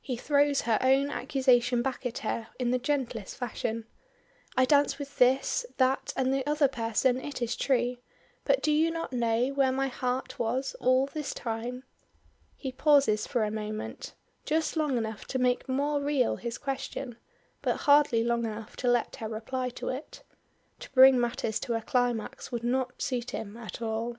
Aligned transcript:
He 0.00 0.16
throws 0.16 0.60
her 0.60 0.78
own 0.80 1.10
accusation 1.10 1.82
back 1.82 2.06
at 2.06 2.18
her 2.18 2.46
in 2.60 2.70
the 2.70 2.78
gentlest 2.78 3.36
fashion. 3.36 3.86
"I 4.56 4.66
danced 4.66 5.00
with 5.00 5.18
this, 5.18 5.66
that, 5.78 6.12
and 6.16 6.32
the 6.32 6.46
other 6.46 6.68
person 6.68 7.20
it 7.20 7.42
is 7.42 7.56
true, 7.56 7.96
but 8.44 8.62
do 8.62 8.70
you 8.70 8.92
not 8.92 9.12
know 9.12 9.48
where 9.48 9.72
my 9.72 9.88
heart 9.88 10.38
was 10.38 10.76
all 10.78 11.06
this 11.06 11.34
time?" 11.34 11.82
He 12.56 12.70
pauses 12.70 13.26
for 13.26 13.42
a 13.42 13.50
moment, 13.50 14.14
just 14.44 14.76
long 14.76 14.96
enough 14.96 15.24
to 15.24 15.40
make 15.40 15.68
more 15.68 16.00
real 16.00 16.36
his 16.36 16.56
question, 16.56 17.16
but 17.60 17.78
hardly 17.78 18.22
long 18.22 18.44
enough 18.44 18.76
to 18.76 18.88
let 18.88 19.16
her 19.16 19.28
reply 19.28 19.70
to 19.70 19.88
it. 19.88 20.22
To 20.78 20.90
bring 20.92 21.18
matters 21.18 21.58
to 21.58 21.74
a 21.74 21.82
climax, 21.82 22.52
would 22.52 22.62
not 22.62 23.02
suit 23.02 23.32
him 23.32 23.56
at 23.56 23.82
all. 23.82 24.18